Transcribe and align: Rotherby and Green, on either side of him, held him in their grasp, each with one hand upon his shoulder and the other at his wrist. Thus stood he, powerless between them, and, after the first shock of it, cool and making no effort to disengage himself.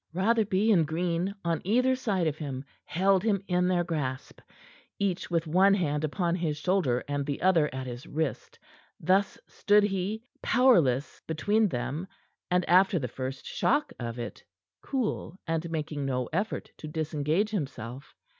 Rotherby 0.15 0.71
and 0.71 0.87
Green, 0.87 1.35
on 1.45 1.61
either 1.63 1.95
side 1.95 2.25
of 2.25 2.35
him, 2.39 2.65
held 2.85 3.21
him 3.21 3.43
in 3.47 3.67
their 3.67 3.83
grasp, 3.83 4.39
each 4.97 5.29
with 5.29 5.45
one 5.45 5.75
hand 5.75 6.03
upon 6.03 6.33
his 6.33 6.57
shoulder 6.57 7.03
and 7.07 7.23
the 7.23 7.39
other 7.43 7.69
at 7.71 7.85
his 7.85 8.07
wrist. 8.07 8.57
Thus 8.99 9.37
stood 9.45 9.83
he, 9.83 10.23
powerless 10.41 11.21
between 11.27 11.67
them, 11.67 12.07
and, 12.49 12.67
after 12.67 12.97
the 12.97 13.07
first 13.07 13.45
shock 13.45 13.93
of 13.99 14.17
it, 14.17 14.43
cool 14.81 15.37
and 15.45 15.69
making 15.69 16.03
no 16.03 16.27
effort 16.33 16.71
to 16.77 16.87
disengage 16.87 17.51
himself. 17.51 18.15